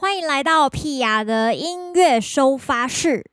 [0.00, 3.24] 欢迎来到屁雅的音乐收发室。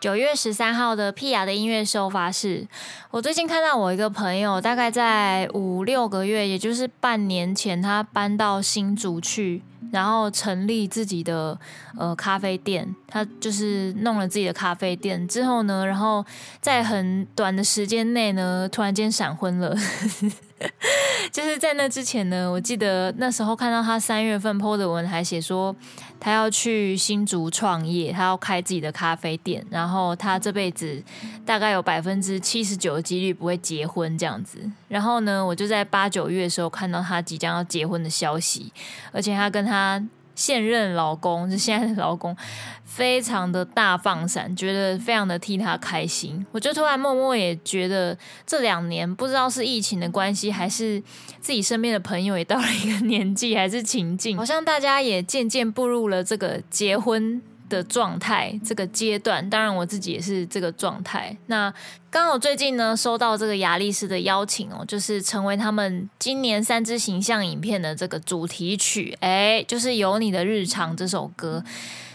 [0.00, 2.66] 九月十三号的屁雅的音乐收发室，
[3.10, 9.60] 我最近看到我一个朋友，大概在五六个月，也就是半年前，他搬到新竹去，
[9.92, 11.60] 然后成立自己的
[11.98, 12.96] 呃咖啡店。
[13.08, 16.24] 他就是弄了自己的咖啡店之后呢，然后
[16.62, 19.76] 在很短的时间内呢，突然间闪婚了。
[21.32, 25.74] 就是在那之前呢，我记得那时候看到他三月份 po 的文，还写说
[26.18, 31.02] 他要去新竹创业，他要开自己的咖啡店，然后他这辈子
[31.46, 34.58] 大概有百分之七十九的几率不会结婚这样子。
[34.88, 38.72] 然后呢，我就在八九月的时候看到他即将要结婚的消息，
[39.12, 40.02] 而且他跟他。
[40.40, 42.34] 现任老公， 就现在的老公，
[42.82, 46.46] 非常的大放闪，觉得非常的替他开心。
[46.50, 50.98] 我就突然默默也觉得，这两年不知道是疫情的关系，还是
[51.42, 61.34] 自己身边的朋友也到了一个年纪，还是情境，好像大家也渐渐步入了这个结婚的状态这个阶段，当然我自己也是这个状态。
[61.46, 61.72] 那
[62.10, 71.64] 刚好最近呢，收到这个亚力士的邀请哦，就是成为他们今年三支形象影片的这个主题曲，哎，就是有你的日常这首歌。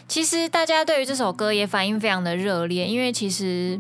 [0.08, 3.80] 其实大家对于这首歌也反应非常的热烈，因为其实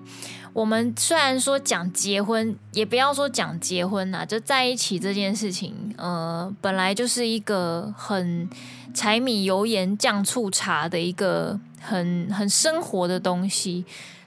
[0.55, 8.49] 我们虽然说讲结婚，也不要说讲结婚呐，就在一起这件事情，呃，本来就是一个很。
[8.93, 13.83] 柴米油盐酱醋茶的一个很很生活的东西。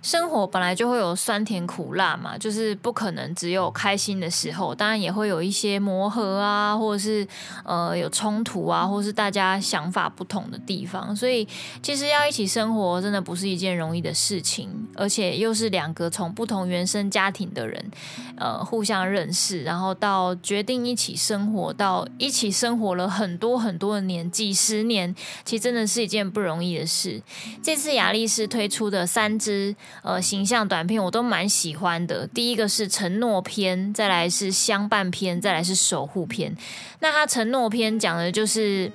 [0.08, 7.28] 生活本来就会有酸甜苦辣嘛，就是不可能只有开心的时候，当然也会有一些磨合啊，或者是
[7.62, 11.14] 呃有冲突啊，或是大家想法不同的地方。
[11.14, 11.46] 所以
[11.82, 17.90] 其实要一起生活，真的不是一件容易的事情，而且又是两个从不同原生家庭的人，
[18.38, 25.14] 呃，互相认识，然后到决定一起生活，到一起生活了很多很多的年，几十年，
[25.44, 27.20] 其实真的是一件不容易的事。
[27.62, 29.76] 这次亚力士推出的三支。
[30.02, 32.26] 呃，形象短片我都蛮喜欢的。
[32.26, 36.56] 第一个是承诺篇，再来是相伴篇，再来是守护篇。
[37.00, 38.90] 那他承诺篇讲的就是，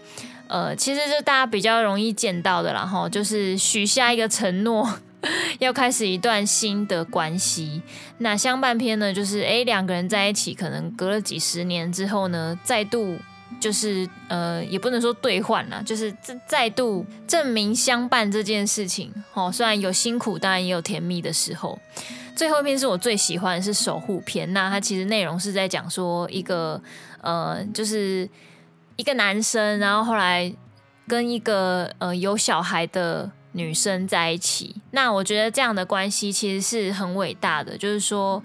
[0.48, 5.00] 呃，其实是大家比较容易见到的啦，齁，就是许下一个承诺，
[5.60, 7.82] 要开始一段新的关系。
[8.20, 13.18] 那相伴篇呢，就是诶，两个人在一起，可能隔了几十年之后呢，再度。
[13.60, 19.12] 就是呃，也不能说兑换了，就是再再度证明相伴这件事情。
[19.34, 21.80] 哦，虽然有辛苦，当然也有甜蜜的时候。
[22.36, 26.82] 最后一篇是我最喜欢是守护篇，那它其实内容是在讲说一个
[27.22, 28.28] 呃，就是
[28.96, 30.54] 一个男生，然后后来
[31.08, 33.32] 跟一个呃有小孩的。
[33.54, 37.78] 女生在一起，那我觉得这样的关系其实是很伟大的。
[37.78, 38.42] 就是说，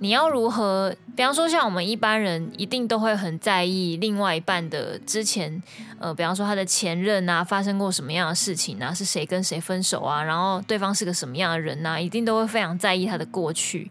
[0.00, 5.62] 你要如何，比方说像我们一般人，一定都会很在意另外一半的之前，
[5.98, 13.90] 呃，比方说他的前任啊，发生过什么样的事情啊，是谁跟谁分手啊，然后对方是个什么样的人啊，一定都会非常在意他的过去。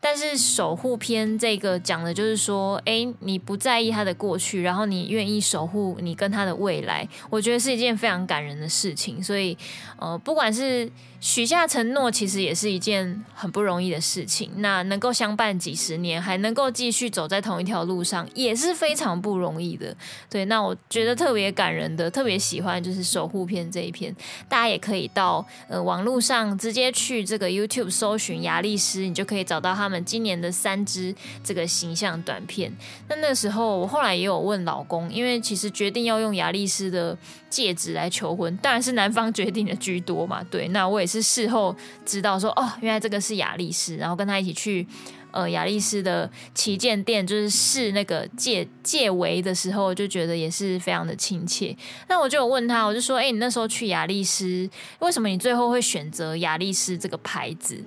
[0.00, 9.22] 但是守护篇这个讲的就是说，哎，你不在意他的过去，然后你愿意守护你跟他的未来，我觉得是一件非常感人的事情。
[9.22, 9.56] 所以，
[9.98, 10.90] 呃，不管是。
[11.18, 14.50] 许下承诺其实也是一件很不容易的事情。
[14.58, 19.96] 那能够相伴几十年，还能够继续走在同一条路上，也是非常不容易的。
[20.30, 24.14] 对，那我觉得特别感人的，特别喜欢就是守护篇这一篇。
[24.46, 31.14] 大家也可以到呃网络上直接去这个 YouTube 搜寻亚力士，你就可以找到他他们今年的三支
[31.44, 32.72] 这个形象短片。
[33.08, 37.16] 那那时候我后来也有问老公，因为其实决定要用亚力士的
[37.50, 40.42] 戒指来求婚，当然是男方决定的居多嘛。
[40.50, 41.26] 对，那我也是。
[41.36, 44.86] 事后知道说哦，原来这个是亚力士，然后跟他一起去
[45.32, 51.76] 呃亚力士的旗舰店，就是试那个戒戒围的时候，就觉得也是非常的亲切。
[52.08, 54.70] 那我就有问他，我就说，哎，你那时候去亚力士，
[55.00, 57.84] 为什么你最后会选择亚力士这个牌子？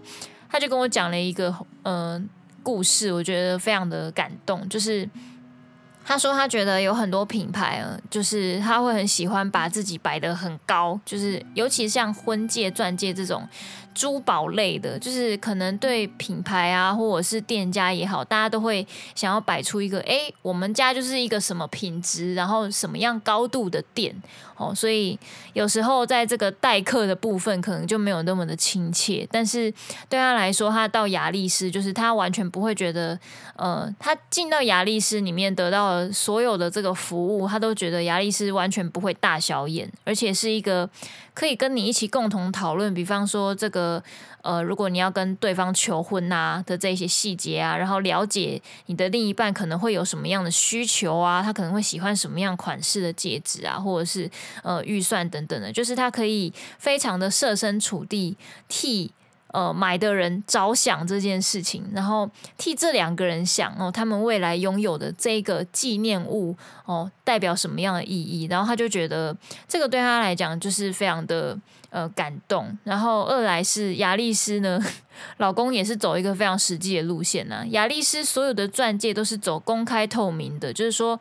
[0.50, 2.22] 他就跟我讲了一个呃
[2.63, 5.07] 故事，我觉得非常的感动，就是。
[6.06, 13.48] 他说他觉得有很多品牌啊，就是他会很喜欢把自己摆得很高，就是尤其像婚戒、钻戒这种
[14.00, 24.16] 珠宝类的，就是可能对品牌啊，或者是店家也好，大家都会想要摆出一个，哎，我们家就是一个什么品质，然后什么样高度的店
[24.56, 25.19] 哦，所以
[25.51, 29.28] 有时候在这个待客的部分，可能就没有那么的亲切。
[29.30, 29.69] 但是
[30.07, 33.19] 对他来说，他到雅丽丝，就是他完全不会觉得，
[33.57, 40.90] 呃，他进到雅丽丝里面得到所有的这个服务，他都觉得雅丽丝完全不会大小眼，而且是一个
[41.39, 44.03] 可以跟你一起共同讨论，比方说这个。
[44.41, 54.31] 呃，如果你要跟对方求婚啊的这些细节啊，然后了解你的另一半可能会有什么样的需求啊，他可能会喜欢什么样款式的戒指啊，或者是
[54.63, 58.38] 呃预算等等的，就是他可以非常的设身处地
[58.69, 59.12] 替
[59.51, 66.56] 呃买的人着想这件事情，然后替这两个人想哦，他们未来拥有的这个纪念物
[66.86, 69.36] 哦，代表什么样的意义，然后他就觉得
[69.68, 71.57] 这个对他来讲就是非常的。
[71.92, 72.78] 呃，感动。
[72.84, 74.80] 然后二来是雅丽丝呢，
[75.38, 77.66] 老公也是走一个非常实际的路线呢、啊。
[77.72, 81.19] 雅丽丝所有的钻戒都是走公开透明的，就是说。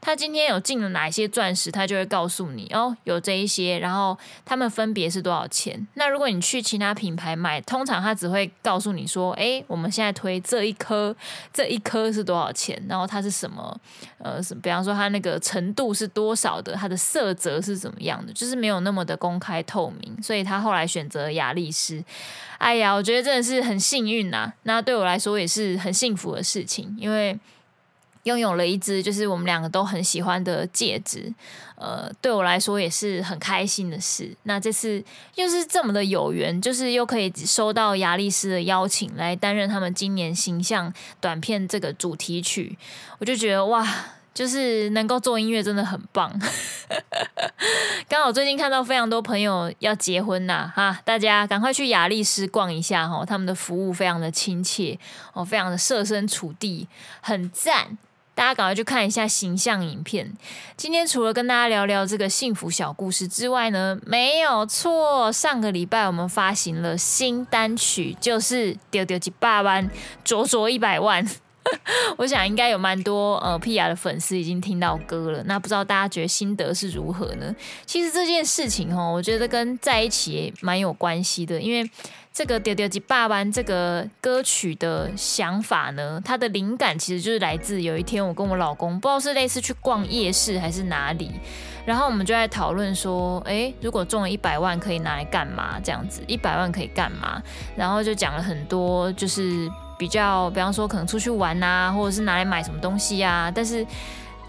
[0.00, 5.86] 他今天有进了哪一些钻石，他就会告诉你哦，有这一些，然后他们分别是多少钱。
[5.94, 11.14] 那如果你去其他品牌买，通常他只会告诉你说，哎，我们现在推这一颗，
[11.52, 13.78] 这一颗是多少钱，然后它是什么，
[14.18, 20.22] 呃，比方说它那个程度是多少的，它的色泽是怎么样的，就是没有那么的公开透明。
[20.22, 22.02] 所以他后来选择雅丽丝。
[22.58, 24.52] 哎呀，我觉得真的是很幸运呐。
[24.62, 27.38] 那对我来说也是很幸福的事情，因为。
[28.24, 31.32] 拥有了一只就是我们两个都很喜欢的戒指，
[31.76, 34.36] 呃，对我来说也是很开心的事。
[34.42, 35.02] 那这次
[35.36, 42.76] 又是这么的有缘，就是又可以收到雅丽丝的邀请来担任他们今年形象短片这个主题曲，
[43.18, 43.86] 我就觉得哇，
[44.34, 46.38] 就是能够做音乐真的很棒。
[48.06, 54.98] 刚好最近看到非常多朋友要结婚呐，哈，大家赶快去雅丽丝逛一下哈，他们的服务非常的亲切
[55.32, 56.86] 哦，非常的设身处地，
[57.22, 57.96] 很赞。
[58.40, 60.32] 大家赶快去看一下形象影片。
[60.74, 69.90] 今天除了跟大家聊聊这个幸福小故事之外呢，没有错，上个礼拜我们发行了新单曲，就是丢丢几百万，
[70.24, 71.22] 卓卓一百万。
[72.16, 75.42] 我想应该有蛮多呃 Pia 的粉丝已经听到歌了。
[75.44, 77.54] 那不知道大家觉得心得是如何呢？
[77.86, 81.88] 其实这件事情哦，我觉得跟在一起也蛮有关系的，因为。
[82.32, 91.32] 这个《丢丢几百万》这个歌曲的想法呢，它的灵感其实就是来自有一天我跟我老公，不知道是类似去逛夜市还是哪里，
[91.84, 95.80] 然后我们就在讨论说，诶，如果中了一百万可以拿来干嘛？
[95.82, 97.42] 这样子，一百万可以干嘛？
[97.76, 99.68] 然后就讲了很多，就是
[100.00, 103.86] 比较，比方说可能出去玩啊，或者是拿来买什么东西啊，但是。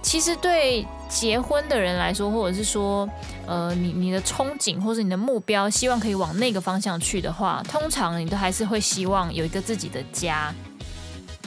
[0.03, 3.07] 其实对结婚的人来说，或者是说，
[3.45, 10.51] 呃，你你的憧憬或者你的目标，希望可以往那个方向去的话，通常你都还是会希望有一个自己的家。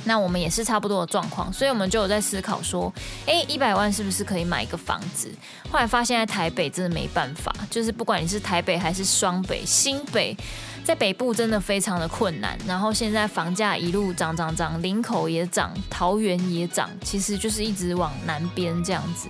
[0.05, 2.93] 那我们也是差不多的状况，所以我们就有在思考说，
[3.27, 5.29] 诶，一百万是不是可以买一个房子？
[5.69, 10.37] 后来发现，在台北真的没办法，就是不管你是台北还是双北、新北。
[10.85, 19.27] 在北部真的非常的困难，然后现在房价一路涨涨涨，林口也涨，桃园也涨，其实就是一直往南边这样子。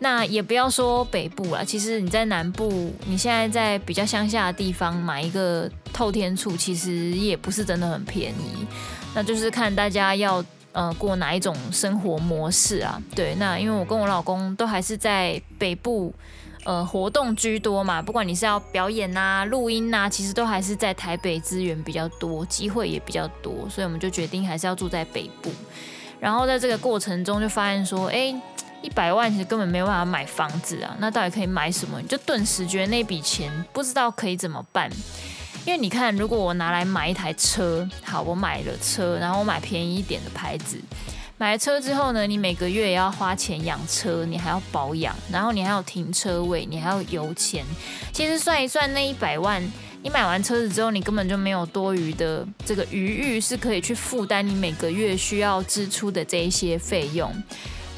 [0.00, 8.66] 那也不要说北部了，其实你在南部，你现在在比较乡下的地方买一个透天厝，其实也不是真的很便宜。
[9.14, 13.00] 那就是看大家要呃过哪一种生活模式啊。
[13.14, 16.12] 对，那因为我跟我老公都还是在北部。
[16.64, 25.50] 呃，活动居多嘛，不管你是要表演呐、啊、录音呐、啊，其实都还是在台北资源比较多，机会也比较多，所以我们就决定还是要住在北部。
[26.18, 28.34] 然后在这个过程中就发现说，哎，
[28.80, 32.00] 一百万其实根本没有办法买房子啊，那到底可以买什么？
[32.00, 34.90] 你就顿时觉得那笔钱不知道可以怎么办。
[35.66, 40.78] 因为你看，如果我拿来买一台车，好，我买了车，然后我买便宜一点的牌子。
[41.36, 47.64] 买了车之后呢，你每个月也要花钱养车，你还要保养，然后你还有停车位，你还要油钱。
[48.12, 49.60] 其实算一算，那一百万，
[50.02, 57.30] 你买完车子之后，你根本就没有多余的这个余裕，是可以去负担你每个月需要支出的这一些费用。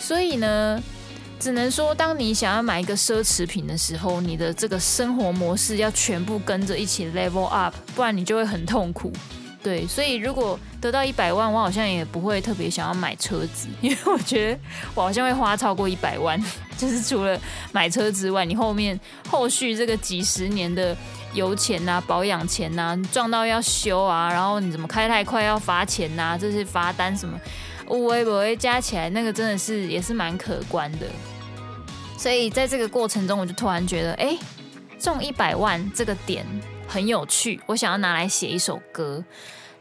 [0.01, 0.83] 所以呢，
[1.39, 9.13] 只能说，当你想要买一个奢侈品的时候，你的这个生活模式要全部跟着一起 level up，不然你就会很痛苦。
[9.67, 14.61] 对，所以如果得到一百万，我好像也不会特别想要买车子，因为我觉得
[14.95, 16.41] 我好像会花超过一百万，
[16.79, 17.37] 就是除了
[17.73, 18.97] 买车之外，你后面
[19.29, 20.97] 后续这个几十年的
[21.35, 27.37] 油钱啊、保养钱啊、撞到要修啊，然后你怎么开太快要罚钱呐、这些罚单什么，
[27.89, 31.09] 无微不微加起来，那个真的是也是蛮可观的。
[32.17, 34.39] 所以在这个过程中，我就突然觉得，哎，
[35.01, 36.47] 中一百万这个点。
[36.89, 39.25] 很有趣，我想要拿来写一首歌。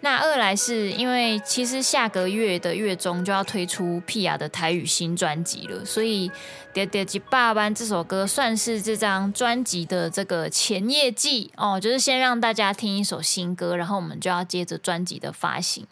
[0.01, 6.29] 那二来是因为其实下个月的月中就要推出 Pia 的台语新专辑了，所以
[6.75, 15.87] 《喋喋吉爸班》这首歌算是这张专辑的这个前业绩哦，就是先让大家听一首新歌，然后我们就要接着专辑的发行。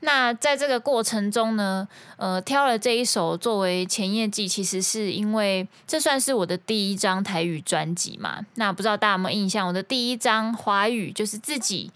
[0.00, 8.44] 那在这个过程中呢，呃，挑了这一首作为前业绩，其实是因为这算是我的第一张台语专辑嘛。
[8.54, 11.90] 那不知道大家有没有印象，我的第一张华语就是自己。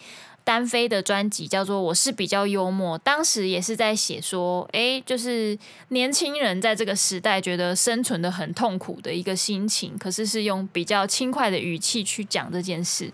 [0.44, 5.58] 单飞的专辑叫做《我是比较幽默》，当时也是在写说，诶，就是
[5.88, 13.10] 年轻人在这个时代觉得生存得很痛苦的一个心情，可是是用比较轻快的语气去讲这件事。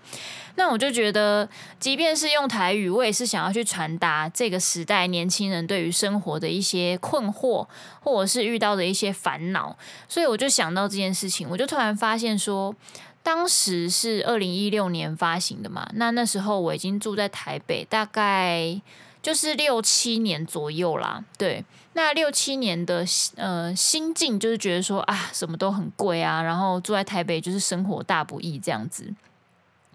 [0.56, 7.66] 那我就觉得，即便是用台语，我也是想要去传达这个时代年轻人对于生活的一些困惑，
[8.00, 9.78] 或者是遇到的一些烦恼。
[10.08, 12.75] 所以我就想到这件事情，我就突然发现说。
[13.22, 18.80] 当时是二零一六年发行的嘛，那那时候我已经住在台北，大概
[19.22, 21.22] 就是六七年左右啦。
[21.36, 23.04] 对，那六七年的
[23.36, 29.14] 呃心境就是觉得说啊，什么都很贵啊，然后住在台北就是生活大不易这样子。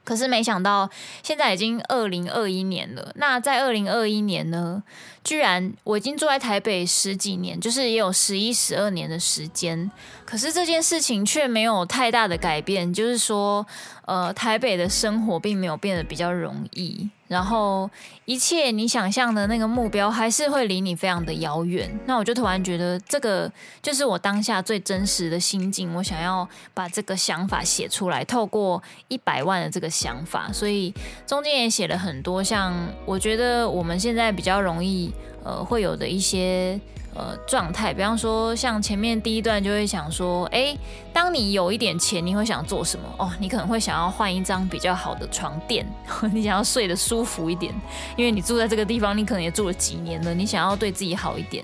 [0.03, 0.87] 可是没想到，
[1.23, 3.11] 现在已经二零二一年了。
[3.15, 4.83] 那在二零二一年呢，
[5.25, 9.91] 居然我已经住在台北十几年，就是也有十一、十二年的时间。
[10.23, 13.65] 可是这件事情却没有太大的改变，就是说，
[14.05, 17.09] 呃，台北的生活并没有变得比较容易。
[17.27, 17.89] 然后
[18.25, 21.89] 一切你想象的那个目标还是会离你非常的遥远。
[22.05, 23.51] 那我就突然觉得，这个
[23.81, 25.93] 就是我当下最真实的心境。
[25.95, 30.93] 我想要把这个想法写出来，透过一百万的这个想法，所以
[31.25, 32.73] 中间也写了很多，像
[33.05, 35.11] 我觉得我们现在比较容易
[35.45, 36.77] 呃会有的一些。
[37.17, 40.77] 呃，状态，比方说，像前面第一段就会想说，诶，
[41.13, 43.05] 当你有一点钱，你会想做什么？
[43.17, 45.87] 哦，你可能会想要换一张比较好的床垫，
[46.33, 47.73] 你想要睡得舒服一点，
[48.17, 51.63] 因为你住在这个地方，你可能也住了几年了，你想要对自己好一点，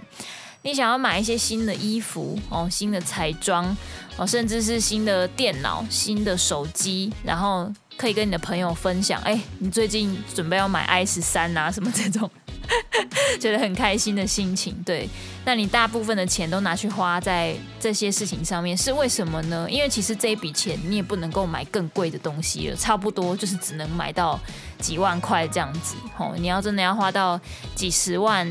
[0.62, 3.76] 你想要买一些新的衣服哦，新的彩妆
[4.16, 12.32] 哦，甚至是新的电脑、新的手机，然后可以跟你的朋友分享，诶，你最近准备要买 i 十三啊，什么这种。
[13.40, 15.10] 觉得很开心的心情，对。
[15.44, 19.68] 那你大部分的钱都拿去花在这些事情上面，是为什么呢？
[19.70, 24.40] 因为其实这一笔钱你也不能够买更贵的东西了，差不多就是只能买到
[24.80, 25.96] 几万块这样子。
[26.18, 27.40] 哦，你要真的要花到
[27.74, 28.48] 几十万，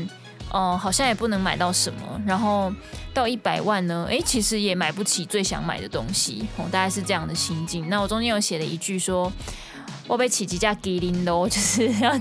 [0.51, 2.21] 哦、好像也不能买到什么。
[2.25, 2.71] 然后
[3.13, 6.45] 到一百万呢，诶，其实也买不起最想买的东西。
[6.57, 7.87] 哦，大概是这样的心境。
[7.87, 9.31] 那我中间有写了一句说。
[10.07, 12.19] 我被起几架吉林的， 就是要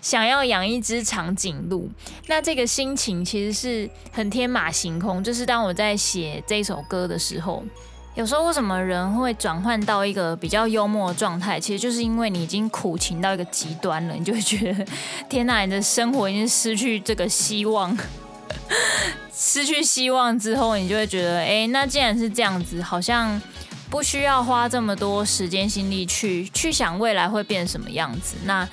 [0.00, 1.90] 想要养一只长颈鹿。
[2.28, 5.22] 那这个心情其实是很天马行空。
[5.24, 7.62] 就是当我在写这首歌的时候，
[8.14, 11.58] 有时候为什么人会转换到一个比较幽默的状态？
[11.58, 14.86] 其实就是因为你已经苦情到一个极端了，你就会觉得
[15.28, 17.96] 天哪，你的生活已经失去这个希望，
[19.34, 23.40] 失去希望之后，你就会觉得，哎，那既然是这样子，好像。
[23.92, 28.66] 不需要花这么多时间心力去去想未来会变什么样子，那，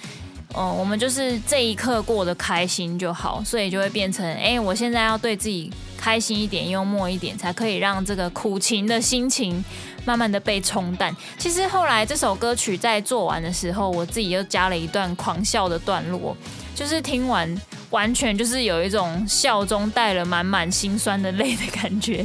[0.55, 9.61] 嗯，我们就是这一刻过得开心就好，所以就会变成，哎，我现在要对自己开心一点，幽默一点，才可以让这个苦情的心情
[10.05, 11.13] 慢慢的被冲淡。
[11.37, 16.33] 其实后来这首歌曲在做完的时候，我自己又加了一段狂笑的段落，
[16.73, 17.61] 就是听完。
[17.89, 22.23] 完全就是有一种笑中带了满满心酸的泪的感觉。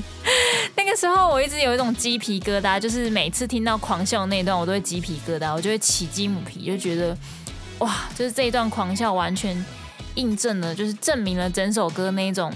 [0.97, 7.17] 时候我一直有一种鸡皮疙瘩，就是每次听到狂笑那一段，我都会鸡皮疙瘩，我就会起鸡母皮，就觉得
[7.79, 9.65] 哇，就是这一段狂笑完全
[10.15, 12.53] 印证了，就是证明了整首歌那一种。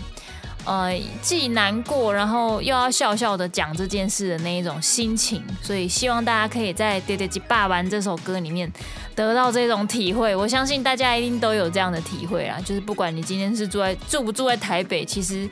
[0.65, 0.93] 呃，
[1.23, 8.71] 既难过，然后又要笑笑的讲这件事的那一种心情，所以希望大家可以在《爹爹鸡爸玩》这首歌里面
[9.15, 10.37] 得到这种体会。
[10.37, 15.49] 我相信大家一定都有这样的体会啊，就是不管你今天是住在住不住在台北，其实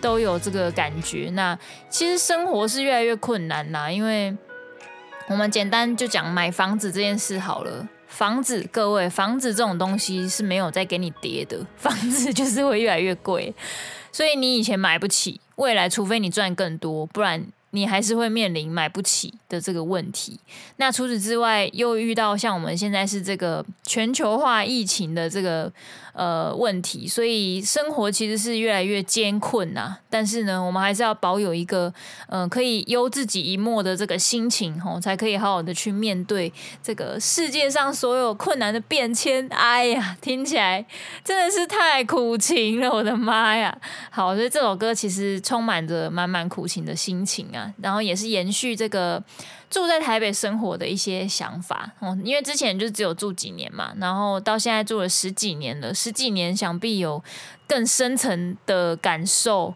[0.00, 1.30] 都有这个感觉。
[1.34, 4.36] 那其实生活是越来越困难啦，因为
[5.28, 7.88] 我们简单就讲买房子这件事好了。
[8.06, 13.54] 房子，各位，房子这种东西是没有再给你叠的，房子就是会越来越贵。
[14.10, 20.38] 所以你以前买不起，未来除非你赚更多，不然你还是会面临买不起的这个问题。
[20.76, 25.72] 那除此之外，又遇到像我们现在是这个全球化疫情的这个。
[26.14, 31.94] 呃，问题，所以生活其实是越来越艰困呐、但是呢，我们还是要保有一个，
[32.26, 39.46] 嗯、可以悠自己一默的这个心情，吼，才可以好好的去面对这个世界上所有困难的变迁。
[39.50, 40.84] 哎呀，听起来
[41.22, 43.78] 真的是太苦情了，我的妈呀！
[44.10, 47.67] 好，所以这首歌其实充满着满满苦情的心情啊。
[47.82, 49.22] 然后也是延续这个
[49.70, 52.16] 住在台北生活的一些想法哦。
[52.24, 57.22] 因为之前就只有住几年嘛，然后到现在住了十几年了，十几年想必有
[57.66, 59.74] 更深层的感受，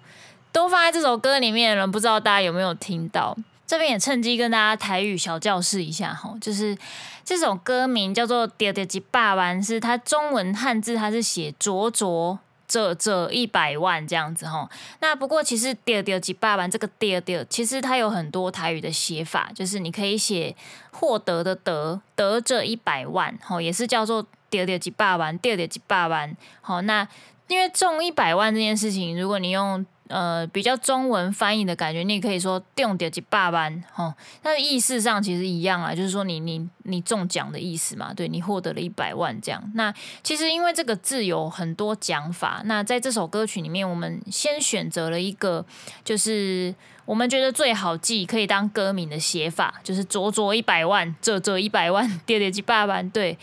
[0.51, 1.87] 都放在这首歌里面了。
[1.87, 3.37] 不知道大家有没有听到？
[3.65, 6.77] 这边也趁机跟大家台语小教室一下哈，就是
[7.25, 12.39] 这首歌名叫做《着着一百万》，是它中文汉字，它是写“卓卓
[12.73, 14.67] 这这一百万”这样子哈。
[15.00, 20.57] 那不过其实“丢丢几百万”这个“丢丢”其实它有很多台语的写法，就是你可以写
[20.91, 26.35] “获得”的“得”，得这一百万，哈，也是叫做“丢丢几百万”，“丢丢几百万”。
[26.62, 27.07] 好，那
[27.49, 39.73] 因为中一百万这件事情，如果你用呃，比较中文翻译的感觉，你可以说“中点几百万”吼，但是意思上其实一样啊，就是说你你你中奖的意思嘛，对，你获得了一百万这样。
[39.75, 39.90] 那
[40.23, 45.64] 其实因为这个字有很多讲法，那在这首歌曲里面，我们先选择了一个，
[46.04, 46.75] 就是
[47.07, 53.38] 我们觉得最好记，可以当歌名的写法，就是“着着一百万”，这这一百万，中到一百万，对。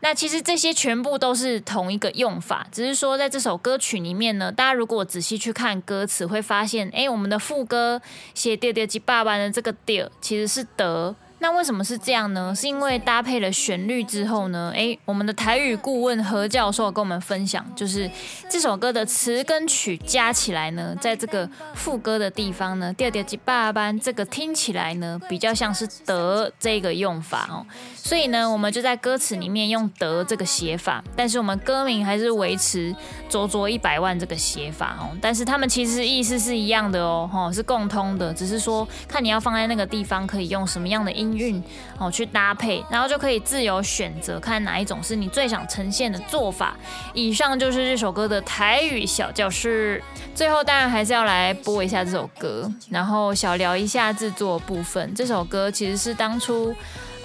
[0.00, 8.00] 那其实这些全部都是同一个用法，只是说在这首歌曲里面呢，大家如果仔细去看歌词，会发现，哎，我们的副歌
[8.34, 11.14] 写“爹爹及爸爸”的这个“爹”其实是“德”。
[11.40, 12.52] 那为什么是这样呢？
[12.54, 18.10] 是因为搭配了旋律之后呢，诶，我们的台语顾问何教授跟我们分享，就是
[18.48, 27.64] 这首歌的词跟曲加起来呢，在这个副歌的地方呢，着着一百万，这个听起来呢比较像是得这个用法哦，
[27.94, 32.92] 所以呢，我们就在歌词里面用得这个写法，但是我们歌名还是维持
[33.28, 41.27] 着着一百万这个写法哦，但是他们其实意思是一样的哦，哈，是共通的，只是说看你要放在那个地方可以用什么样的音。
[41.36, 41.62] 韵
[41.98, 46.76] 哦，去搭配，然后就可以自由选择，看哪一种是你最想呈现的做法。
[47.14, 50.02] 以上就是这首歌的台语小教室。
[50.34, 55.12] 最后当然还是要来播一下这首歌，然后小聊一下制作部分。
[55.14, 56.74] 这首歌其实是当初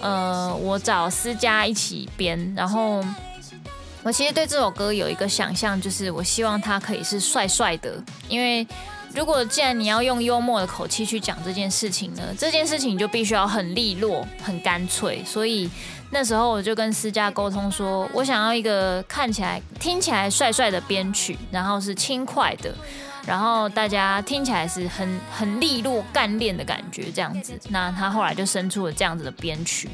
[0.02, 3.04] 呃我找思佳一起编，然后
[4.02, 8.66] 我其实对这首歌有一个想象，就是我希望他可以是帅帅的，因为。
[9.16, 15.24] 如果既然你要用幽默的口气去讲这件事情呢，这件事情就必须要很利落、很干脆。
[15.24, 15.70] 所以
[16.10, 22.74] 那时候我就跟思佳沟通说，我想要一个看起来、听起来帅帅的编曲，然后是轻快的，
[23.28, 27.54] 然后大家听起来是很很利落、干练的感觉这样子。
[27.70, 29.88] 那他后来就生出了这样子的编曲，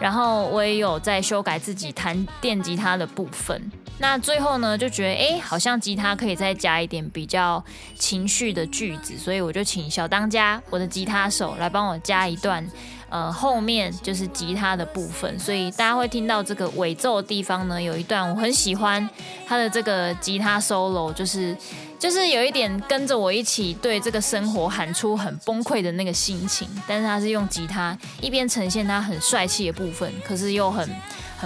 [0.00, 3.70] 然后我也有在修改自己弹电吉他的部分。
[3.98, 7.64] 那最后呢，就觉得哎，好像吉他可以再加一点比较
[7.98, 12.64] 情绪的句子，所以我就请小当家，我的吉他手来帮我加一段，
[13.08, 19.08] 呃，后面就是吉他的部分，所以大家会听到这个尾奏的地方呢，有一段我很喜欢
[19.46, 21.56] 他的这个吉他 solo，就是
[21.98, 30.86] 就是有一点跟着我一起对这个生活喊出很崩溃的那个心情，但是他是用吉他一边呈现他很帅气的部分，可是又很。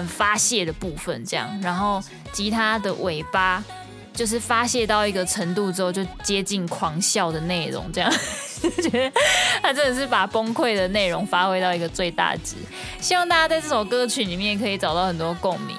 [0.07, 3.63] 发泄的部分，这样，然后吉他的尾巴
[4.13, 8.11] 就是发泄到一个程度之后，就接近狂笑的内容，这样，
[8.83, 9.13] 觉 得
[9.63, 12.57] 他真的是把崩溃的内容发挥到一个最大值。
[13.01, 15.77] 希望大家在这首歌曲里面可以找到很多共鸣，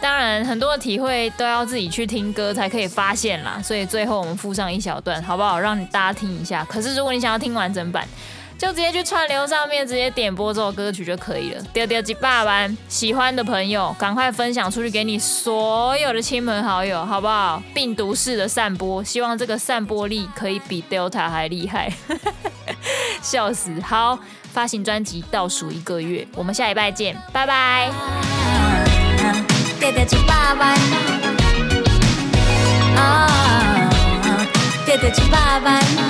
[0.00, 3.60] 当然很多的体会都要自己去听歌才可以发现啦。
[3.62, 5.60] 所以最后我们附上一小段，好不好？
[5.60, 6.64] 让大家听一下。
[6.64, 8.08] 可是如果你想要听完整版，
[8.58, 11.62] 就直接去串流上面直接点播这首歌曲就可以了。
[11.74, 17.62] 着着一百万，喜欢的朋友赶快分享出去给你所有的亲朋好友，好不好？
[17.74, 21.92] 病毒式的散播，希望这个散播力可以比 Delta 还厉害。
[23.20, 23.78] 笑死！
[23.82, 24.18] 好，
[24.52, 27.90] 发行专辑倒数一个月，我们下礼拜见，拜拜。
[29.78, 30.74] 着着一百万，
[34.86, 36.05] 着着一百万。